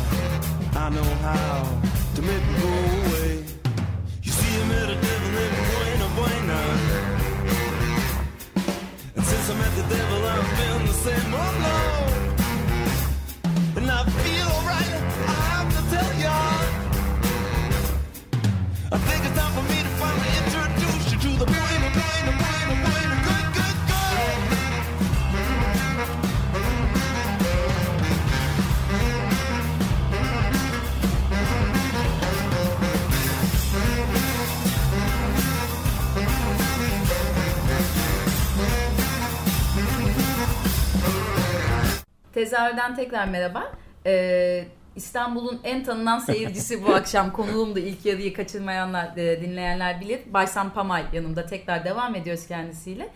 Tezahürden 42.55 42.97
tekrar 42.97 43.29
merhaba. 43.29 43.73
Ee, 44.07 44.65
İstanbul'un 44.97 45.61
en 45.65 45.85
tanınan 45.85 46.19
seyircisi 46.19 46.85
bu 46.85 46.95
akşam. 46.95 47.33
Konuğum 47.33 47.75
da 47.75 47.81
ilk 47.81 48.07
yarıyı 48.07 48.35
kaçırmayanlar, 48.35 49.17
e, 49.17 49.41
dinleyenler 49.43 50.01
bilir. 50.01 50.21
Baysan 50.27 50.73
Pamay 50.73 51.05
yanımda 51.13 51.47
tekrar 51.47 51.85
devam 51.85 52.15
ediyoruz 52.15 52.47
kendisiyle. 52.47 53.09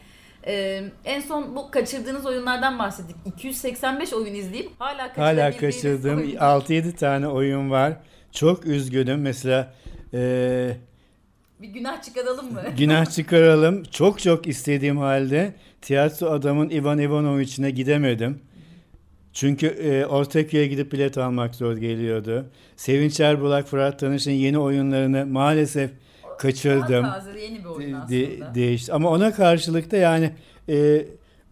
Ee, 0.47 0.85
en 1.04 1.21
son 1.21 1.57
bu 1.57 1.71
kaçırdığınız 1.71 2.26
oyunlardan 2.26 2.78
bahsettik. 2.78 3.16
285 3.26 4.12
oyun 4.12 4.35
izleyip 4.35 4.71
hala 4.78 5.16
Hala 5.16 5.57
kaçırdığım 5.57 6.18
oyun. 6.18 6.37
6-7 6.37 6.97
tane 6.97 7.28
oyun 7.28 7.71
var. 7.71 7.92
Çok 8.33 8.66
üzgünüm. 8.66 9.21
Mesela 9.21 9.75
e, 10.14 10.76
Bir 11.61 11.68
günah 11.68 12.02
çıkaralım 12.02 12.52
mı? 12.52 12.62
günah 12.78 13.07
çıkaralım. 13.11 13.85
Çok 13.85 14.21
çok 14.21 14.47
istediğim 14.47 14.99
halde 14.99 15.54
tiyatro 15.80 16.30
adamın 16.30 16.71
Ivan 16.71 16.99
Ivanoviç'ine 16.99 17.71
gidemedim. 17.71 18.48
Çünkü 19.33 19.67
e, 19.67 20.07
Ortaköy'e 20.07 20.67
gidip 20.67 20.93
bilet 20.93 21.19
almak 21.19 21.55
zor 21.55 21.77
geliyordu. 21.77 22.47
Sevinç 22.77 23.21
Erbulak, 23.21 23.69
Fırat 23.69 23.99
Tanış'ın 24.01 24.31
yeni 24.31 24.59
oyunlarını 24.59 25.27
maalesef 25.27 25.91
kaçırdım. 26.39 27.05
Daha 27.05 27.19
taze 27.25 27.41
yeni 27.41 27.59
bir 27.59 27.65
oyun 27.65 27.93
aslında. 27.93 28.09
De- 28.11 28.55
değişti. 28.55 28.93
Ama 28.93 29.11
ona 29.11 29.33
karşılık 29.35 29.91
da 29.91 29.97
yani 29.97 30.31
e, 30.69 31.05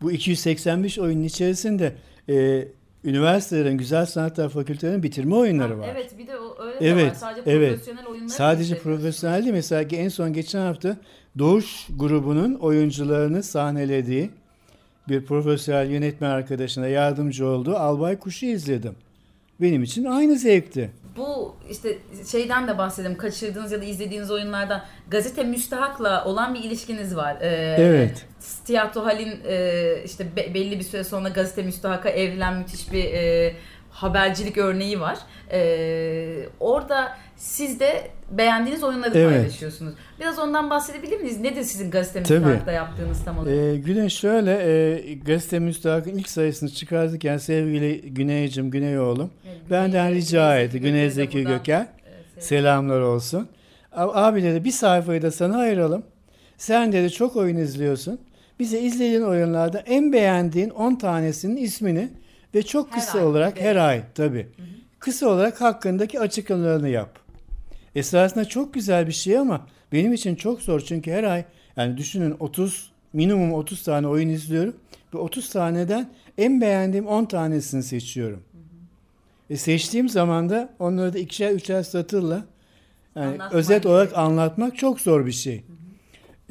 bu 0.02 0.12
285 0.12 0.98
oyunun 0.98 1.22
içerisinde 1.22 1.92
e, 2.28 2.64
üniversitelerin, 3.04 3.78
güzel 3.78 4.06
sanatlar 4.06 4.48
fakültelerinin 4.48 5.02
bitirme 5.02 5.34
oyunları 5.34 5.72
Ha, 5.74 5.78
var. 5.78 5.88
Evet 5.94 6.18
bir 6.18 6.26
de 6.26 6.38
o 6.38 6.62
öyle 6.62 6.80
de 6.80 6.94
var. 6.94 7.00
Evet, 7.00 7.16
Sadece 7.16 7.50
evet. 7.50 7.70
profesyonel 7.70 8.06
oyunları 8.06 8.30
Sadece 8.30 8.74
gösteriyorsun. 8.74 9.02
profesyonel 9.02 9.42
değil. 9.42 9.52
Mesela 9.54 9.82
en 9.82 10.08
son 10.08 10.32
geçen 10.32 10.60
hafta 10.60 10.96
Doğuş 11.38 11.86
grubunun 11.96 12.54
oyuncularını 12.54 13.42
sahnelediği 13.42 14.30
bir 15.08 15.24
profesyonel 15.24 15.90
yönetmen 15.90 16.30
arkadaşına 16.30 16.88
yardımcı 16.88 17.46
olduğu 17.46 17.76
Albay 17.76 18.18
Kuş'u 18.18 18.46
izledim. 18.46 18.94
Benim 19.60 19.82
için 19.82 20.04
aynı 20.04 20.36
zevkti. 20.36 20.90
Bu 21.16 21.56
işte 21.70 21.98
şeyden 22.30 22.68
de 22.68 22.78
bahsedelim. 22.78 23.16
Kaçırdığınız 23.16 23.72
ya 23.72 23.80
da 23.80 23.84
izlediğiniz 23.84 24.30
oyunlardan 24.30 24.82
gazete 25.10 25.44
müstahakla 25.44 26.24
olan 26.24 26.54
bir 26.54 26.60
ilişkiniz 26.64 27.16
var. 27.16 27.36
Ee, 27.40 27.76
Evet. 27.78 28.26
Tiyatro 28.64 29.04
Hal'in 29.04 29.40
e, 29.48 29.82
işte 30.04 30.36
be- 30.36 30.54
belli 30.54 30.78
bir 30.78 30.84
süre 30.84 31.04
sonra 31.04 31.28
gazete 31.28 31.62
müstahaka 31.62 32.08
evrilen 32.08 32.56
müthiş 32.58 32.92
bir 32.92 33.04
e, 33.04 33.52
habercilik 33.90 34.58
örneği 34.58 35.00
var. 35.00 35.18
E, 35.52 36.48
orada 36.60 37.16
siz 37.36 37.80
de 37.80 38.10
beğendiğiniz 38.30 38.82
oyunları 38.82 39.18
Evet. 39.18 39.30
paylaşıyorsunuz. 39.36 39.94
Biraz 40.20 40.38
ondan 40.38 40.70
bahsedebilir 40.70 41.20
miyiz? 41.20 41.40
Nedir 41.40 41.62
sizin 41.62 41.90
gazete 41.90 42.20
müstahakta 42.20 42.72
yaptığınız 42.72 43.24
tam 43.24 43.38
olarak? 43.38 43.56
Ee, 43.56 43.76
Güneş 43.76 44.14
şöyle, 44.14 44.52
e, 44.52 45.14
gazete 45.14 45.58
müstahakın 45.58 46.10
ilk 46.10 46.28
sayısını 46.28 46.68
çıkartırken 46.70 47.38
sevgili 47.38 48.00
Güneycim, 48.14 48.70
Güneyoğlum 48.70 49.30
Evet, 49.48 49.60
benden 49.70 50.08
Güney- 50.10 50.14
rica 50.20 50.50
Güney 50.52 50.64
etti. 50.64 50.80
Güney 50.80 51.10
Zeki 51.10 51.42
Göker. 51.44 51.80
e, 51.80 51.84
sevgiler. 51.84 52.40
Selamlar 52.42 53.00
olsun. 53.00 53.48
Abi 53.92 54.42
dedi 54.42 54.64
bir 54.64 54.70
sayfayı 54.70 55.22
da 55.22 55.30
sana 55.30 55.58
ayıralım. 55.58 56.02
Sen 56.58 56.92
dedi 56.92 57.10
çok 57.10 57.36
oyun 57.36 57.56
izliyorsun. 57.56 58.18
Bize 58.58 58.80
izlediğin 58.80 59.22
oyunlarda 59.22 59.78
en 59.78 60.12
beğendiğin 60.12 60.70
10 60.70 60.94
tanesinin 60.96 61.56
ismini 61.56 62.08
ve 62.54 62.62
çok 62.62 62.86
Her 62.90 62.94
kısa 63.00 63.18
ay, 63.18 63.24
olarak 63.24 63.56
bir 63.56 63.60
her 63.60 63.76
ay 63.76 64.02
tabii. 64.14 64.46
Kısa 64.98 65.28
olarak 65.28 65.60
hakkındaki 65.60 66.20
açıklamalarını 66.20 66.88
yap. 66.88 67.18
Esasında 67.96 68.44
çok 68.44 68.74
güzel 68.74 69.06
bir 69.06 69.12
şey 69.12 69.38
ama 69.38 69.66
benim 69.92 70.12
için 70.12 70.34
çok 70.34 70.62
zor 70.62 70.80
çünkü 70.80 71.10
her 71.12 71.24
ay 71.24 71.44
yani 71.76 71.96
düşünün 71.96 72.36
30 72.40 72.90
minimum 73.12 73.52
30 73.52 73.82
tane 73.82 74.06
oyun 74.08 74.28
izliyorum 74.28 74.76
ve 75.14 75.18
30 75.18 75.50
taneden 75.50 76.10
en 76.38 76.60
beğendiğim 76.60 77.06
10 77.06 77.24
tanesini 77.24 77.82
seçiyorum. 77.82 78.42
Ve 79.50 79.56
seçtiğim 79.56 80.08
zaman 80.08 80.50
da 80.50 80.74
onları 80.78 81.12
da 81.14 81.18
ikişer 81.18 81.50
üçer 81.52 81.82
satırla 81.82 82.44
yani 83.16 83.38
özet 83.52 83.86
olarak 83.86 84.02
gerekiyor. 84.08 84.26
anlatmak 84.26 84.76
çok 84.76 85.00
zor 85.00 85.26
bir 85.26 85.32
şey. 85.32 85.64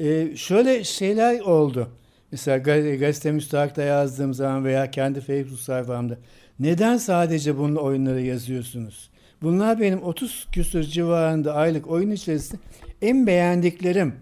Ee, 0.00 0.36
şöyle 0.36 0.84
şeyler 0.84 1.40
oldu. 1.40 1.88
Mesela 2.32 2.58
gaz- 2.58 2.98
gazete 2.98 3.32
müstahakta 3.32 3.82
yazdığım 3.82 4.34
zaman 4.34 4.64
veya 4.64 4.90
kendi 4.90 5.20
Facebook 5.20 5.60
sayfamda 5.60 6.18
neden 6.60 6.96
sadece 6.96 7.58
bunun 7.58 7.76
oyunları 7.76 8.20
yazıyorsunuz? 8.22 9.10
Bunlar 9.42 9.80
benim 9.80 10.02
30 10.02 10.46
küsur 10.52 10.82
civarında 10.82 11.54
aylık 11.54 11.90
oyun 11.90 12.10
içerisinde 12.10 12.60
en 13.02 13.26
beğendiklerim. 13.26 14.14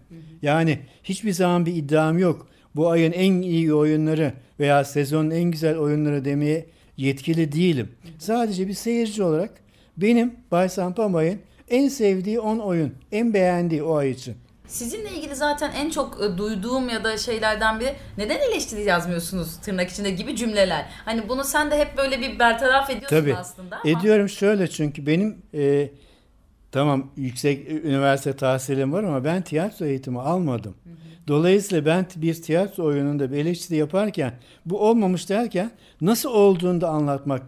Yani 0.43 0.79
hiçbir 1.05 1.33
zaman 1.33 1.67
bir 1.67 1.75
iddiam 1.77 2.19
yok. 2.19 2.49
Bu 2.77 2.91
ayın 2.91 3.13
en 3.13 3.33
iyi 3.43 3.75
oyunları 3.75 4.33
veya 4.61 4.85
sezonun 4.85 5.31
en 5.31 5.45
güzel 5.45 5.79
oyunları 5.79 6.25
demeye 6.25 6.67
yetkili 6.97 7.53
değilim. 7.53 7.89
Sadece 8.19 8.69
bir 8.69 8.73
seyirci 8.73 9.23
olarak 9.23 9.51
benim 9.97 10.35
Bay 10.51 10.69
Sampamay'ın 10.69 11.39
en 11.69 11.89
sevdiği 11.89 12.41
10 12.41 12.59
oyun, 12.59 12.93
en 13.13 13.35
beğendiği 13.35 13.83
o 13.83 13.95
ay 13.95 14.11
için. 14.11 14.35
Sizinle 14.67 15.11
ilgili 15.11 15.35
zaten 15.35 15.73
en 15.73 15.91
çok 15.91 16.21
e, 16.23 16.39
duyduğum 16.39 16.89
ya 16.89 17.05
da 17.05 17.19
şeylerden 17.19 17.81
biri 17.81 17.95
neden 18.19 18.39
eleştiri 18.51 18.83
yazmıyorsunuz 18.83 19.57
tırnak 19.57 19.91
içinde 19.91 20.11
gibi 20.11 20.37
cümleler. 20.37 20.87
Hani 21.05 21.29
bunu 21.29 21.45
sen 21.45 21.71
de 21.71 21.79
hep 21.79 21.97
böyle 21.97 22.21
bir 22.21 22.39
bertaraf 22.39 22.91
ediyorsun 22.91 23.17
Tabii. 23.17 23.37
aslında 23.37 23.77
ama. 23.77 23.91
Ediyorum 23.91 24.29
şöyle 24.29 24.71
çünkü 24.71 25.07
benim 25.07 25.43
e, 25.55 25.91
tamam 26.73 27.11
yüksek 27.17 27.71
üniversite 27.71 28.33
tahsilim 28.37 28.93
var 28.93 29.05
ama 29.05 29.25
ben 29.25 29.43
tiyatro 29.43 29.87
eğitimi 29.87 30.21
almadım. 30.21 30.75
Dolayısıyla 31.29 31.87
ben 31.87 32.07
bir 32.17 32.43
tiyatro 32.43 32.85
oyununda 32.85 33.33
bir 33.33 33.37
eleştiri 33.37 33.79
yaparken 33.79 34.33
bu 34.67 34.89
olmamış 34.89 35.29
derken 35.29 35.71
nasıl 36.01 36.31
olduğunu 36.31 36.81
da 36.81 36.89
anlatmak 36.89 37.43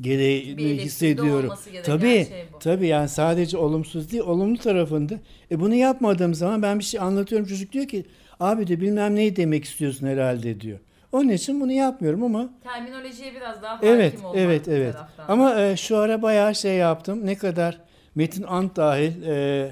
gereğini 0.00 0.82
hissediyorum. 0.82 1.52
Tabii, 1.84 2.26
şey 2.28 2.44
bu. 2.52 2.58
tabii 2.58 2.86
yani 2.86 3.08
sadece 3.08 3.58
olumsuz 3.58 4.12
değil, 4.12 4.22
olumlu 4.22 4.58
tarafında. 4.58 5.14
E 5.50 5.60
bunu 5.60 5.74
yapmadığım 5.74 6.34
zaman 6.34 6.62
ben 6.62 6.78
bir 6.78 6.84
şey 6.84 7.00
anlatıyorum. 7.00 7.46
Çocuk 7.46 7.72
diyor 7.72 7.86
ki 7.88 8.04
abi 8.40 8.66
de 8.66 8.80
bilmem 8.80 9.14
neyi 9.14 9.36
demek 9.36 9.64
istiyorsun 9.64 10.06
herhalde 10.06 10.60
diyor. 10.60 10.78
Onun 11.12 11.28
için 11.28 11.60
bunu 11.60 11.72
yapmıyorum 11.72 12.22
ama 12.22 12.50
Terminolojiye 12.62 13.34
biraz 13.34 13.62
daha 13.62 13.74
hakim 13.76 13.88
Evet, 13.88 14.18
olmak 14.18 14.36
evet, 14.36 14.68
evet. 14.68 14.92
taraftan. 14.92 15.24
Ama 15.28 15.60
e, 15.60 15.76
şu 15.76 15.96
ara 15.96 16.22
bayağı 16.22 16.54
şey 16.54 16.74
yaptım. 16.76 17.26
Ne 17.26 17.34
kadar 17.34 17.78
Metin 18.14 18.42
Ant 18.42 18.76
dahil 18.76 19.22
e, 19.22 19.70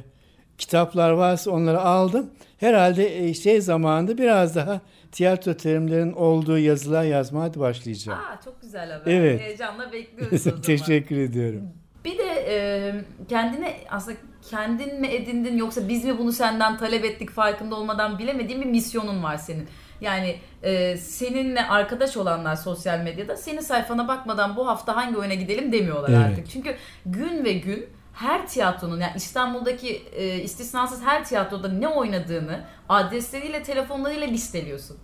kitaplar 0.58 1.10
varsa 1.10 1.50
onları 1.50 1.80
aldım. 1.80 2.30
Herhalde 2.58 3.24
e, 3.24 3.34
şey 3.34 3.60
zamanında 3.60 4.18
biraz 4.18 4.56
daha 4.56 4.80
tiyatro 5.14 5.54
terimlerin 5.54 6.12
olduğu 6.12 6.58
yazılar 6.58 7.02
yazmaya 7.04 7.42
hadi 7.44 7.60
başlayacağım. 7.60 8.18
Aa, 8.18 8.40
çok 8.44 8.62
güzel 8.62 8.90
haber. 8.92 9.12
Evet. 9.12 9.40
Heyecanla 9.40 9.92
bekliyoruz 9.92 10.32
o 10.34 10.38
zaman. 10.50 10.60
Teşekkür 10.62 11.16
ediyorum. 11.16 11.62
Bir 12.04 12.18
de 12.18 12.44
e, 12.48 12.94
kendine 13.28 13.76
aslında 13.90 14.16
kendin 14.50 15.00
mi 15.00 15.06
edindin 15.06 15.56
yoksa 15.56 15.88
biz 15.88 16.04
mi 16.04 16.18
bunu 16.18 16.32
senden 16.32 16.78
talep 16.78 17.04
ettik 17.04 17.30
farkında 17.30 17.74
olmadan 17.74 18.18
bilemediğin 18.18 18.60
bir 18.60 18.66
misyonun 18.66 19.22
var 19.22 19.36
senin. 19.36 19.68
Yani 20.00 20.36
e, 20.62 20.96
seninle 20.96 21.66
arkadaş 21.68 22.16
olanlar 22.16 22.56
sosyal 22.56 22.98
medyada 22.98 23.36
senin 23.36 23.60
sayfana 23.60 24.08
bakmadan 24.08 24.56
bu 24.56 24.66
hafta 24.68 24.96
hangi 24.96 25.16
oyuna 25.16 25.34
gidelim 25.34 25.72
demiyorlar 25.72 26.08
Evet. 26.10 26.18
artık. 26.30 26.50
Çünkü 26.50 26.76
gün 27.06 27.44
ve 27.44 27.52
gün 27.52 27.86
her 28.14 28.48
tiyatronun 28.48 29.00
yani 29.00 29.12
İstanbul'daki 29.16 30.02
e, 30.16 30.42
istisnasız 30.42 31.02
her 31.02 31.24
tiyatroda 31.24 31.68
ne 31.68 31.88
oynadığını 31.88 32.64
adresleriyle 32.88 33.62
telefonlarıyla 33.62 34.26
listeliyorsun. 34.26 34.96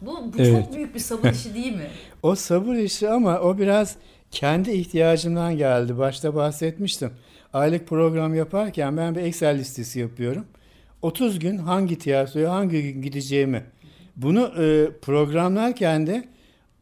Bu, 0.00 0.32
bu 0.32 0.36
Evet. 0.38 0.64
çok 0.64 0.76
büyük 0.76 0.94
bir 0.94 1.00
sabır 1.00 1.30
işi 1.32 1.54
değil 1.54 1.76
mi? 1.76 1.90
O 2.22 2.34
sabır 2.34 2.74
işi 2.74 3.10
ama 3.10 3.40
o 3.40 3.58
biraz 3.58 3.96
kendi 4.30 4.70
ihtiyacımdan 4.70 5.56
geldi. 5.56 5.98
Başta 5.98 6.34
bahsetmiştim. 6.34 7.10
Aylık 7.52 7.88
program 7.88 8.34
yaparken 8.34 8.96
ben 8.96 9.14
bir 9.14 9.20
Excel 9.20 9.58
listesi 9.58 10.00
yapıyorum. 10.00 10.46
30 11.02 11.38
gün 11.38 11.58
hangi 11.58 11.98
tiyatroya 11.98 12.52
hangi 12.52 12.82
gün 12.82 13.02
gideceğimi. 13.02 13.64
Bunu 14.16 14.52
e, 14.62 14.90
programlarken 15.02 16.06
de 16.06 16.28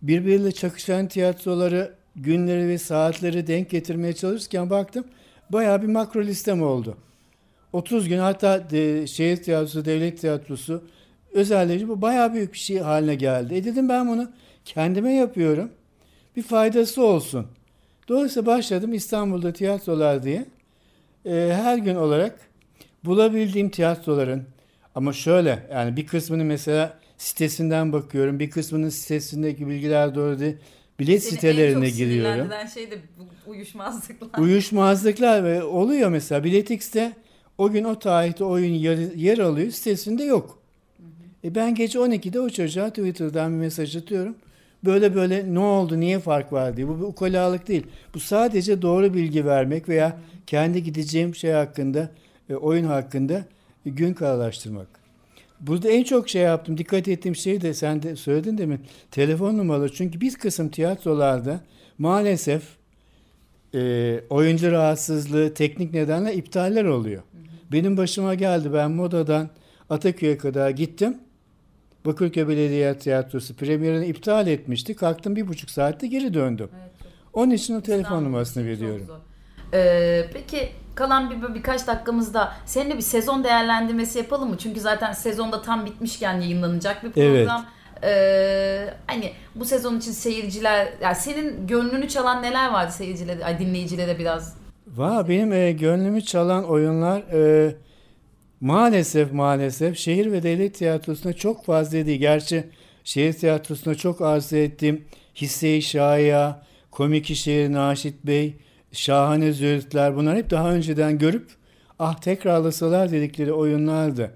birbiriyle 0.03 0.53
çakışan 0.53 1.09
tiyatroları, 1.09 1.95
günleri 2.17 2.69
ve 2.69 2.79
saatleri 2.79 3.47
denk 3.47 3.71
getirmeye 3.71 4.13
çalışırken 4.13 4.71
baktım 4.71 5.05
bayağı 5.53 5.83
bir 5.83 5.87
makro 5.87 6.23
listem 6.23 6.63
oldu. 6.63 6.97
30 7.73 8.09
gün 8.09 8.19
hatta 8.19 8.71
de, 8.71 9.07
şehir 9.07 9.37
tiyatrosu, 9.37 9.85
devlet 9.85 10.21
tiyatrosu 10.21 10.85
özellikle 11.33 11.89
bu 11.89 12.03
bayağı 12.03 12.35
büyük 12.35 12.53
bir 12.53 12.59
şey 12.59 12.79
haline 12.79 13.15
geldi. 13.15 13.55
E 13.55 13.65
dedim 13.65 13.89
ben 13.89 14.09
bunu 14.09 14.31
kendime 14.65 15.15
yapıyorum. 15.15 15.71
Bir 16.37 16.43
faydası 16.43 17.03
olsun. 17.05 17.47
Dolayısıyla 18.09 18.47
başladım 18.47 18.93
İstanbul'da 18.93 19.53
tiyatrolar 19.53 20.23
diye. 20.23 20.47
e, 21.25 21.31
her 21.63 21.79
gün 21.79 21.97
olarak 21.97 22.41
bulabildiğim 23.05 23.71
tiyatroların 23.71 24.45
ama 24.95 25.13
şöyle 25.13 25.67
yani 25.73 25.97
bir 25.97 26.07
kısmını 26.07 26.45
mesela 26.45 26.99
sitesinden 27.19 27.93
bakıyorum. 27.93 28.39
Bir 28.39 28.51
kısmının 28.51 28.89
sitesindeki 28.89 29.69
bilgiler 29.69 30.15
doğru 30.15 30.39
değil. 30.41 30.57
Bilet 30.99 31.23
Seni 31.23 31.33
en 31.33 31.35
sitelerine 31.35 31.89
çok 31.89 31.97
giriyorum. 31.97 32.33
sinirlendiren 32.33 32.67
şey 32.67 32.91
de 32.91 32.99
uyuşmazlıklar. 33.47 34.43
Uyuşmazlıklar 34.43 35.45
ve 35.45 35.63
oluyor 35.63 36.11
mesela 36.11 36.45
Biletix'te 36.45 37.13
o 37.59 37.71
gün 37.71 37.85
o 37.85 37.99
tarihte 37.99 38.45
oyun 38.45 38.73
yer, 38.75 38.99
yer 39.15 39.39
alıyor 39.39 39.71
sitesinde 39.71 40.25
yok. 40.25 40.59
E 41.45 41.55
ben 41.55 41.75
gece 41.75 41.99
12'de 41.99 42.41
o 42.41 42.51
çocuğa 42.51 42.89
Twitter'dan 42.89 43.53
bir 43.53 43.57
mesaj 43.57 43.97
atıyorum. 43.97 44.37
Böyle 44.85 45.15
böyle 45.15 45.55
ne 45.55 45.59
oldu 45.59 46.01
niye 46.01 46.19
fark 46.19 46.53
var 46.53 46.77
diye. 46.77 46.89
Bu 46.89 46.99
bir 46.99 47.05
ukalalık 47.05 47.69
değil. 47.69 47.87
Bu 48.15 48.21
sadece 48.21 48.83
doğru 48.83 49.15
bilgi 49.15 49.47
vermek 49.47 49.89
veya 49.89 50.19
kendi 50.47 50.83
gideceğim 50.83 51.35
şey 51.35 51.53
hakkında 51.53 52.11
e, 52.51 52.55
oyun 52.55 52.85
hakkında 52.85 53.45
gün 53.87 54.15
kararlaştırmak. 54.15 55.08
Burada 55.61 55.89
en 55.89 56.05
çok 56.05 56.29
şey 56.29 56.43
yaptım. 56.43 56.79
Dikkat 56.79 57.09
ettiğim 57.09 57.37
şey 57.37 57.61
de 57.61 57.75
sen 57.75 58.03
de 58.03 58.17
söyledin 58.17 58.59
demin. 58.59 58.81
Telefon 59.11 59.59
numaraları. 59.59 59.93
Çünkü 59.93 60.21
bir 60.21 60.35
kısım 60.35 60.69
tiyatrolarda 60.69 61.61
maalesef 61.99 62.63
e, 63.75 64.21
oyuncu 64.31 64.71
rahatsızlığı, 64.73 65.55
teknik 65.55 65.95
nedenle 65.95 66.35
iptaller 66.35 66.85
oluyor. 66.85 67.23
Benim 67.73 67.97
başıma 67.97 68.35
geldi. 68.35 68.73
Ben 68.73 68.91
Moda'dan 68.91 69.51
Ataköy'e 69.91 70.39
kadar 70.39 70.71
gittim. 70.71 71.19
Bakırköy 72.07 72.49
Belediye 72.49 72.99
Tiyatrosu 72.99 73.57
premierini 73.57 74.07
iptal 74.07 74.47
etmişti. 74.47 74.95
Kalktım 74.95 75.37
bir 75.37 75.49
buçuk 75.49 75.71
saatte 75.71 76.07
geri 76.07 76.35
döndüm. 76.35 76.69
Evet, 76.83 76.93
Onun 77.33 77.51
için 77.51 77.75
o 77.75 77.81
telefon 77.81 78.25
numarasını 78.25 78.67
veriyorum. 78.67 79.07
Ee, 79.75 80.25
peki 80.33 80.69
kalan 80.99 81.31
bir 81.31 81.55
birkaç 81.55 81.87
dakikamızda 81.87 82.53
seninle 82.67 82.97
bir 82.97 83.03
sezon 83.03 83.45
değerlendirmesi 83.45 84.19
yapalım 84.19 84.51
mı? 84.51 84.59
Çünkü 84.59 84.81
zaten 84.81 85.13
sezonda 85.13 85.63
tam 85.63 85.87
bitmişken 85.87 86.41
yayınlanacak 86.41 87.05
bir 87.05 87.11
program. 87.11 87.65
Ee, 88.03 88.95
hani 89.07 89.33
bu 89.55 89.65
sezon 89.65 89.99
için 89.99 90.13
seyirciler, 90.13 90.89
yani 91.03 91.17
senin 91.17 91.67
gönlünü 91.67 92.09
çalan 92.09 92.43
neler 92.43 92.73
vardı 92.73 92.93
seyircilere, 92.93 93.45
ay, 93.45 93.59
dinleyicilere 93.59 94.19
biraz? 94.19 94.57
Va 94.87 95.29
benim 95.29 95.53
e, 95.53 95.73
gönlümü 95.73 96.23
çalan 96.23 96.65
oyunlar 96.65 97.21
e, 97.21 97.75
maalesef 98.61 99.33
maalesef 99.33 99.99
şehir 99.99 100.33
ve 100.33 100.43
devlet 100.43 100.75
tiyatrosuna 100.75 101.33
çok 101.33 101.65
fazla 101.65 102.07
değil. 102.07 102.21
Gerçi 102.21 102.65
şehir 103.05 103.33
tiyatrosuna 103.33 103.95
çok 103.95 104.21
arzu 104.21 104.57
ettiğim 104.57 105.05
Hisse-i 105.35 105.83
Şaya, 105.83 106.63
Komik 106.91 107.35
Şehir 107.35 107.73
Naşit 107.73 108.25
Bey, 108.25 108.57
Şahane 108.93 109.53
Züğürtler 109.53 110.17
bunlar 110.17 110.37
hep 110.37 110.51
daha 110.51 110.73
önceden 110.73 111.19
görüp 111.19 111.51
ah 111.99 112.15
tekrarlasalar 112.15 113.13
dedikleri 113.13 113.53
oyunlardı. 113.53 114.33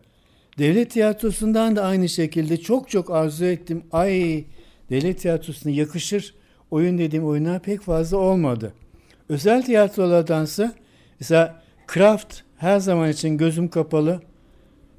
Devlet 0.58 0.90
tiyatrosundan 0.90 1.76
da 1.76 1.84
aynı 1.84 2.08
şekilde 2.08 2.56
çok 2.56 2.90
çok 2.90 3.10
arzu 3.10 3.44
ettim. 3.44 3.82
Ay 3.92 4.44
devlet 4.90 5.20
tiyatrosuna 5.20 5.72
yakışır 5.72 6.34
oyun 6.70 6.98
dediğim 6.98 7.26
oyunlar 7.26 7.62
pek 7.62 7.80
fazla 7.80 8.16
olmadı. 8.16 8.72
Özel 9.28 9.62
tiyatrolardansa 9.62 10.72
mesela 11.20 11.62
Kraft 11.86 12.40
her 12.56 12.78
zaman 12.78 13.10
için 13.10 13.36
gözüm 13.38 13.68
kapalı. 13.68 14.22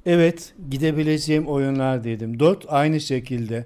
Evet 0.06 0.54
gidebileceğim 0.70 1.46
oyunlar 1.46 2.04
dedim. 2.04 2.40
Dot 2.40 2.64
aynı 2.68 3.00
şekilde. 3.00 3.64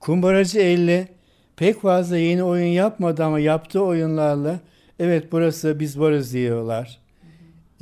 Kumbaracı 0.00 0.58
50 0.58 1.08
pek 1.56 1.80
fazla 1.80 2.18
yeni 2.18 2.42
oyun 2.42 2.66
yapmadı 2.66 3.24
ama 3.24 3.40
yaptığı 3.40 3.82
oyunlarla 3.82 4.60
evet 5.00 5.32
burası 5.32 5.80
biz 5.80 6.00
varız 6.00 6.34
diyorlar. 6.34 6.98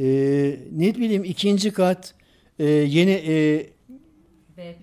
Ee, 0.01 0.05
ne 0.73 0.95
bileyim 0.95 1.25
ikinci 1.25 1.71
kat 1.71 2.15
e, 2.59 2.65
yeni 2.65 3.11
e, 3.11 3.67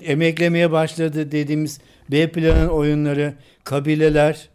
emeklemeye 0.02 0.72
başladı 0.72 1.32
dediğimiz 1.32 1.80
B 2.12 2.32
planın 2.32 2.68
oyunları, 2.68 3.34
kabileler, 3.64 4.50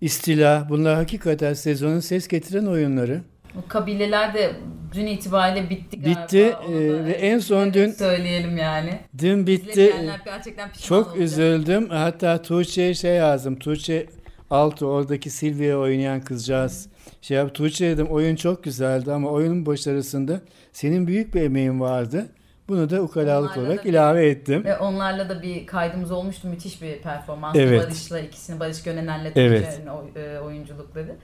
istila 0.00 0.66
bunlar 0.70 0.94
hakikaten 0.94 1.54
sezonun 1.54 2.00
ses 2.00 2.28
getiren 2.28 2.66
oyunları. 2.66 3.20
O 3.58 3.68
kabileler 3.68 4.34
de 4.34 4.52
dün 4.94 5.06
itibariyle 5.06 5.70
bitti 5.70 6.00
galiba. 6.00 6.22
Bitti, 6.22 6.54
Onu 6.68 6.74
e, 6.76 7.04
ve 7.04 7.12
en 7.12 7.38
son 7.38 7.74
dün- 7.74 7.90
söyleyelim 7.92 8.56
yani. 8.56 8.98
Dün 9.18 9.46
bitti. 9.46 9.92
Gerçekten 10.24 10.70
Çok 10.86 11.06
olacak. 11.06 11.22
üzüldüm. 11.22 11.88
Hatta 11.88 12.42
Tuğçe'ye 12.42 12.94
şey 12.94 13.14
yazdım. 13.14 13.58
Tuğçe 13.58 14.06
Altu 14.50 14.86
oradaki 14.86 15.30
Silvia 15.30 15.76
oynayan 15.76 16.20
kızcağız. 16.20 16.88
Şey 17.22 17.36
yap 17.36 17.54
Tuğçe 17.54 17.86
dedim 17.88 18.06
oyun 18.06 18.36
çok 18.36 18.64
güzeldi 18.64 19.12
ama 19.12 19.28
oyunun 19.30 19.66
başarısında 19.66 20.40
senin 20.72 21.06
büyük 21.06 21.34
bir 21.34 21.42
emeğin 21.42 21.80
vardı. 21.80 22.26
Bunu 22.68 22.90
da 22.90 23.02
ukalalık 23.02 23.50
Onlarla 23.50 23.68
olarak 23.68 23.84
da- 23.84 23.88
ilave 23.88 24.28
ettim. 24.28 24.64
Ve 24.64 24.78
onlarla 24.78 25.28
da 25.28 25.42
bir 25.42 25.66
kaydımız 25.66 26.10
olmuştu. 26.12 26.48
Müthiş 26.48 26.82
bir 26.82 26.98
performans. 26.98 27.56
Evet. 27.56 27.82
Barış'la 27.82 28.20
ikisini 28.20 28.60
Barış 28.60 28.82
Gönenen'le 28.82 29.32
Evet. 29.36 29.80
E, 30.16 30.38
oyunculukları. 30.38 31.16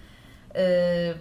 Ee, 0.56 1.12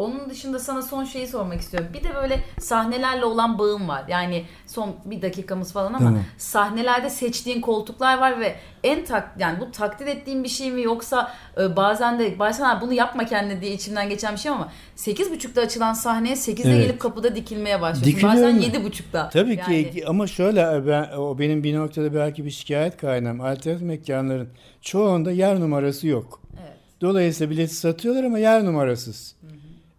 onun 0.00 0.30
dışında 0.30 0.58
sana 0.58 0.82
son 0.82 1.04
şeyi 1.04 1.26
sormak 1.28 1.60
istiyorum. 1.60 1.88
Bir 1.94 2.04
de 2.04 2.14
böyle 2.14 2.40
sahnelerle 2.58 3.24
olan 3.24 3.58
bağım 3.58 3.88
var. 3.88 4.04
Yani 4.08 4.44
son 4.66 4.96
bir 5.04 5.22
dakikamız 5.22 5.72
falan 5.72 5.86
ama 5.88 5.98
Tamam. 5.98 6.24
sahnelerde 6.38 7.10
seçtiğin 7.10 7.60
koltuklar 7.60 8.18
var 8.18 8.40
ve 8.40 8.54
en 8.84 9.04
tak 9.04 9.30
yani 9.38 9.60
bu 9.60 9.70
takdir 9.70 10.06
ettiğin 10.06 10.44
bir 10.44 10.48
şey 10.48 10.70
mi 10.70 10.82
yoksa 10.82 11.32
e, 11.60 11.76
bazen 11.76 12.18
de 12.18 12.38
bazen 12.38 12.64
"Ha, 12.64 12.78
bunu 12.82 12.92
yapma 12.92 13.24
kendine 13.26 13.60
diye 13.60 13.72
içimden 13.72 14.08
geçen 14.08 14.34
bir 14.34 14.38
şey 14.40 14.52
ama 14.52 14.72
8.30'da 14.96 15.60
açılan 15.60 15.92
sahneye 15.92 16.34
8'de 16.36 16.70
Evet. 16.70 16.82
gelip 16.82 17.00
kapıda 17.00 17.36
dikilmeye 17.36 17.80
başlıyorsun. 17.80 18.12
Dikiliyorum. 18.12 18.42
Bazen 18.42 18.60
7.30'da. 18.60 19.28
Tabii 19.28 19.58
Yani- 19.68 19.90
ki 19.90 20.06
ama 20.06 20.26
şöyle 20.26 20.86
ben, 20.86 21.08
o 21.18 21.38
benim 21.38 21.62
bir 21.64 21.74
noktada 21.76 22.14
belki 22.14 22.44
bir 22.44 22.50
şikayet 22.50 22.96
kaynağım. 22.96 23.40
Alternatif 23.40 23.82
mekanların 23.82 24.48
çoğunda 24.80 25.30
yer 25.32 25.60
numarası 25.60 26.06
yok. 26.06 26.40
Evet. 26.60 26.70
Dolayısıyla 27.00 27.50
bileti 27.50 27.74
satıyorlar 27.74 28.24
ama 28.24 28.38
yer 28.38 28.64
numarasız. 28.64 29.34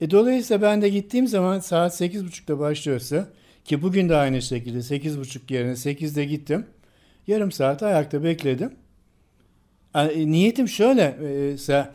E, 0.01 0.11
dolayısıyla 0.11 0.61
ben 0.61 0.81
de 0.81 0.89
gittiğim 0.89 1.27
zaman 1.27 1.59
saat 1.59 2.01
8.30'da 2.01 2.59
başlıyorsa 2.59 3.27
ki 3.65 3.81
bugün 3.81 4.09
de 4.09 4.15
aynı 4.15 4.41
şekilde 4.41 4.77
8.30 4.77 5.53
yerine 5.53 5.71
8'de 5.71 6.25
gittim. 6.25 6.65
Yarım 7.27 7.51
saat 7.51 7.83
ayakta 7.83 8.23
bekledim. 8.23 8.71
Yani, 9.95 10.11
e, 10.11 10.31
niyetim 10.31 10.67
şöyle. 10.67 11.17
e, 11.69 11.73
e, 11.73 11.85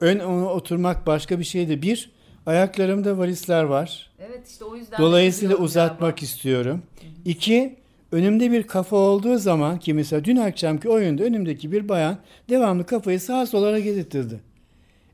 ön 0.00 0.18
ona 0.18 0.46
oturmak 0.46 1.06
başka 1.06 1.38
bir 1.38 1.44
şeydi. 1.44 1.82
Bir, 1.82 2.10
ayaklarımda 2.46 3.18
valizler 3.18 3.62
var. 3.62 4.10
Evet 4.18 4.48
işte 4.48 4.64
o 4.64 4.76
yüzden 4.76 4.98
Dolayısıyla 4.98 5.56
uzatmak 5.56 6.00
galiba. 6.00 6.24
istiyorum. 6.24 6.82
İki, 7.24 7.76
önümde 8.12 8.52
bir 8.52 8.62
kafa 8.62 8.96
olduğu 8.96 9.38
zaman 9.38 9.78
ki 9.78 9.94
mesela 9.94 10.24
dün 10.24 10.36
akşamki 10.36 10.88
oyunda 10.88 11.22
önümdeki 11.22 11.72
bir 11.72 11.88
bayan 11.88 12.18
devamlı 12.48 12.86
kafayı 12.86 13.20
sağa 13.20 13.46
sola 13.46 13.66
hareket 13.66 13.98
ettirdi. 13.98 14.40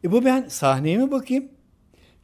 E 0.04 0.12
bu 0.12 0.24
ben 0.24 0.48
sahneye 0.48 0.96
mi 0.98 1.10
bakayım? 1.10 1.48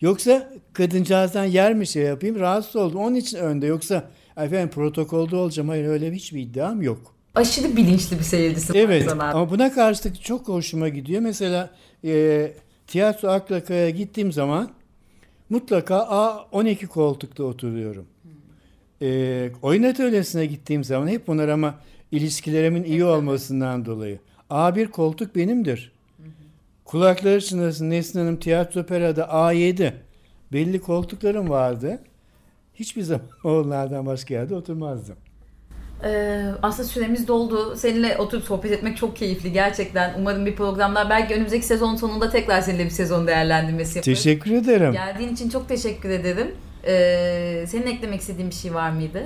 Yoksa 0.01 0.53
kadıncağızdan 0.73 1.45
yer 1.45 1.75
mi 1.75 1.87
şey 1.87 2.03
yapayım? 2.03 2.41
Rahatsız 2.41 2.77
oldum. 2.77 3.01
Onun 3.01 3.15
için 3.15 3.39
önde. 3.39 3.67
Yoksa 3.67 4.11
efendim 4.37 4.71
protokolde 4.71 5.37
olacağım. 5.37 5.69
Hayır 5.69 5.87
öyle 5.87 6.13
hiçbir 6.13 6.41
iddiam 6.41 6.83
yok. 6.83 7.15
Aşırı 7.35 7.77
bilinçli 7.77 8.19
bir 8.19 8.23
seyircisi 8.23 8.79
Evet 8.79 9.09
ama 9.13 9.51
buna 9.51 9.73
karşılık 9.73 10.23
çok 10.23 10.49
hoşuma 10.49 10.89
gidiyor. 10.89 11.23
Mesela 11.23 11.71
e, 12.05 12.53
tiyatro 12.87 13.29
Aklakaya 13.29 13.91
gittiğim 13.91 14.33
zaman 14.33 14.71
mutlaka 15.51 15.95
A12 15.97 16.87
koltukta 16.87 17.45
oturuyorum. 17.45 18.07
E, 19.03 19.51
oyun 19.63 19.83
atölyesine 19.83 20.47
gittiğim 20.47 20.85
zaman 20.85 21.09
hep 21.09 21.27
bunlar 21.27 21.49
ama 21.49 21.75
ilişkilerimin 22.13 22.85
iyi 22.85 23.05
olmasından 23.05 23.85
dolayı. 23.85 24.19
A1 24.51 24.87
koltuk 24.87 25.37
benimdir. 25.37 25.93
Kulakları 26.91 27.41
çınlasın 27.41 27.91
Nesin 27.91 28.19
Hanım 28.19 28.37
tiyatro 28.37 28.81
operada 28.81 29.23
A7 29.23 29.93
belli 30.53 30.81
koltuklarım 30.81 31.51
vardı. 31.51 31.99
Hiçbir 32.75 33.03
zaman 33.03 33.27
onlardan 33.45 34.07
başka 34.07 34.35
yerde 34.35 34.55
oturmazdım. 34.55 35.17
Ee, 36.05 36.43
aslında 36.63 36.89
süremiz 36.89 37.29
doldu. 37.29 37.77
Seninle 37.77 38.17
oturup 38.19 38.45
sohbet 38.45 38.73
etmek 38.73 38.97
çok 38.97 39.17
keyifli 39.17 39.53
gerçekten. 39.53 40.15
Umarım 40.19 40.47
bir 40.47 40.57
programlar 40.57 41.11
belki 41.11 41.35
önümüzdeki 41.35 41.67
sezon 41.67 41.97
sonunda 41.97 42.31
tekrar 42.31 42.61
seninle 42.61 42.85
bir 42.85 42.91
sezon 42.91 43.27
değerlendirmesi 43.27 43.99
yaparız. 43.99 44.19
Teşekkür 44.19 44.53
ederim. 44.53 44.93
Geldiğin 44.93 45.35
için 45.35 45.49
çok 45.49 45.69
teşekkür 45.69 46.11
ederim. 46.11 46.55
Ee, 46.87 47.65
senin 47.69 47.87
eklemek 47.87 48.21
istediğin 48.21 48.51
bir 48.51 48.55
şey 48.55 48.75
var 48.75 48.91
mıydı? 48.91 49.23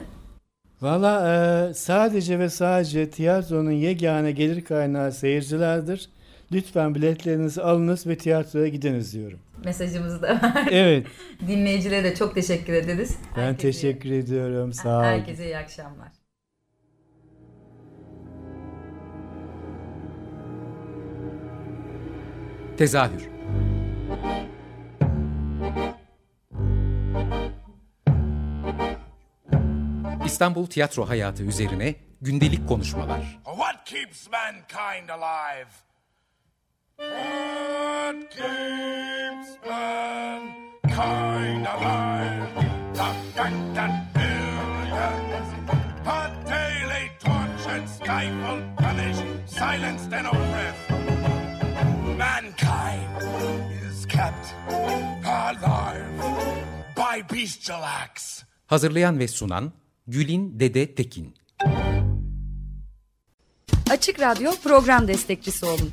Valla 0.82 1.34
e, 1.70 1.74
sadece 1.74 2.38
ve 2.38 2.50
sadece 2.50 3.10
tiyatronun 3.10 3.70
yegane 3.70 4.32
gelir 4.32 4.64
kaynağı 4.64 5.12
seyircilerdir. 5.12 6.08
Lütfen 6.52 6.94
biletlerinizi 6.94 7.62
alınız 7.62 8.06
ve 8.06 8.18
tiyatroya 8.18 8.68
gidiniz 8.68 9.14
diyorum. 9.14 9.38
Mesajımızı 9.64 10.22
da 10.22 10.28
ver. 10.28 10.68
Evet, 10.70 11.06
Dinleyicilere 11.48 12.04
de 12.04 12.14
çok 12.14 12.34
teşekkür 12.34 12.72
ederiz. 12.72 13.16
ben 13.36 13.42
Herkese- 13.42 13.56
teşekkür 13.72 14.10
ediyorum. 14.10 14.72
Sağ 14.72 14.96
olun. 14.96 15.04
Herkese 15.04 15.44
iyi 15.44 15.56
akşamlar. 15.58 16.08
Tezahür 22.76 23.28
İstanbul 30.24 30.66
tiyatro 30.66 31.08
hayatı 31.08 31.42
üzerine 31.42 31.94
gündelik 32.20 32.68
konuşmalar. 32.68 33.38
What 33.44 33.84
keeps 33.84 34.28
mankind 34.30 35.08
alive? 35.08 35.68
What 36.98 38.16
keeps 38.30 39.58
mankind 39.68 41.66
alive? 41.66 42.54
The 42.94 43.10
fact 43.34 43.74
that 43.74 44.14
billions 44.14 45.50
are 46.06 46.30
daily 46.46 47.10
tortured, 47.18 47.88
stifled, 47.88 48.62
punished, 48.76 49.24
silenced, 49.46 50.12
and 50.12 50.26
oppressed. 50.26 50.90
Mankind 52.18 53.22
is 53.88 54.06
kept 54.06 54.54
alive 55.24 56.06
by 56.96 57.22
bestial 57.36 57.82
acts. 57.82 58.42
Hazırlayan 58.66 59.18
ve 59.18 59.28
sunan 59.28 59.72
Gülin 60.06 60.60
Dede 60.60 60.94
Tekin. 60.94 61.34
Açık 63.90 64.20
Radyo 64.20 64.52
program 64.64 65.08
destekçisi 65.08 65.66
olun. 65.66 65.92